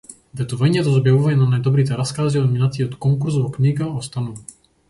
[0.39, 4.61] Ветувањето за објавување на најдобрите раскази од минатиот конкурс во книга останува.